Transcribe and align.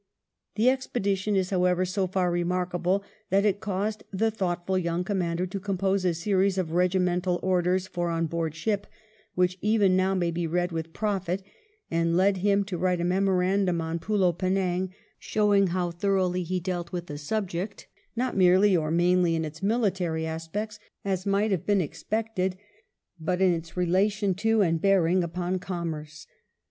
The 0.55 0.67
expedition 0.67 1.35
is, 1.35 1.51
how 1.51 1.63
ever, 1.65 1.85
so 1.85 2.07
far 2.07 2.31
remarkable 2.31 3.03
that 3.29 3.45
it 3.45 3.59
caused 3.59 4.03
the 4.11 4.31
thoughtful 4.31 4.75
young 4.75 5.03
commander 5.03 5.45
to 5.45 5.59
compose 5.59 6.03
a 6.05 6.15
series 6.15 6.57
of 6.57 6.71
"regimental 6.71 7.39
orders 7.43 7.85
for 7.85 8.09
on 8.09 8.25
board 8.25 8.55
ship," 8.55 8.87
which 9.35 9.59
even 9.61 9.95
now 9.95 10.15
may 10.15 10.31
be 10.31 10.47
read 10.47 10.71
with 10.71 10.91
profit; 10.91 11.43
and 11.91 12.17
led 12.17 12.37
him 12.37 12.63
to 12.63 12.79
write 12.79 12.99
a 12.99 13.03
memorandum 13.03 13.79
on 13.79 13.99
"Pulo 13.99 14.33
Penang," 14.35 14.91
showing 15.19 15.67
how 15.67 15.91
thoroughly 15.91 16.41
he 16.41 16.59
dealt 16.59 16.91
with 16.91 17.03
II 17.07 17.13
EARL 17.13 17.17
V 17.17 17.21
EMPLOYMENTS 17.21 17.31
19 17.31 17.43
the 17.43 17.53
subject, 17.53 17.87
not 18.15 18.35
merely 18.35 18.75
or 18.75 18.89
mainly 18.89 19.35
in 19.35 19.45
its 19.45 19.61
military 19.61 20.25
aspects, 20.25 20.79
as 21.05 21.27
might 21.27 21.51
have 21.51 21.67
been 21.67 21.79
expected, 21.79 22.57
but 23.19 23.39
in 23.39 23.53
its 23.53 23.77
relation 23.77 24.33
to 24.33 24.61
and 24.61 24.81
bearing 24.81 25.23
upon 25.23 25.59
commerce. 25.59 26.25